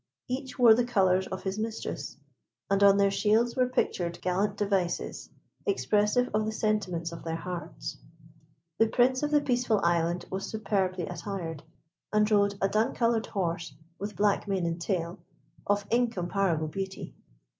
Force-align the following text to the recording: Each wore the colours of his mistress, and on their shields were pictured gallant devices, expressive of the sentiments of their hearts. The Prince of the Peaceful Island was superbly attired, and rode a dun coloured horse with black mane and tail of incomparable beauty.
Each 0.27 0.57
wore 0.57 0.73
the 0.73 0.83
colours 0.83 1.27
of 1.27 1.43
his 1.43 1.59
mistress, 1.59 2.17
and 2.71 2.81
on 2.81 2.97
their 2.97 3.11
shields 3.11 3.55
were 3.55 3.69
pictured 3.69 4.19
gallant 4.23 4.57
devices, 4.57 5.29
expressive 5.67 6.27
of 6.33 6.47
the 6.47 6.51
sentiments 6.51 7.11
of 7.11 7.23
their 7.23 7.35
hearts. 7.35 7.97
The 8.79 8.87
Prince 8.87 9.21
of 9.21 9.29
the 9.29 9.41
Peaceful 9.41 9.79
Island 9.83 10.25
was 10.31 10.47
superbly 10.47 11.05
attired, 11.05 11.61
and 12.11 12.31
rode 12.31 12.55
a 12.59 12.67
dun 12.67 12.95
coloured 12.95 13.27
horse 13.27 13.75
with 13.99 14.15
black 14.15 14.47
mane 14.47 14.65
and 14.65 14.81
tail 14.81 15.19
of 15.67 15.85
incomparable 15.91 16.67
beauty. 16.69 17.13